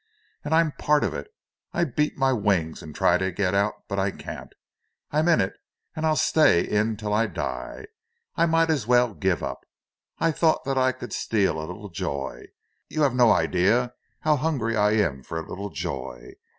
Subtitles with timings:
[0.43, 4.09] And I'm part of it—I beat my wings, and try to get out, but I
[4.09, 4.51] can't.
[5.11, 5.53] I'm in it,
[5.95, 7.85] and I'll stay in till I die;
[8.35, 9.63] I might as well give up.
[10.17, 14.93] I thought that I could steal a little joy—you have no idea how hungry I
[14.93, 16.33] am for a little joy!